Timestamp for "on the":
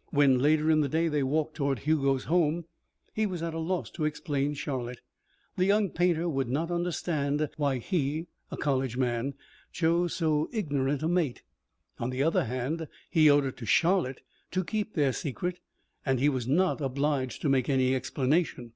11.98-12.22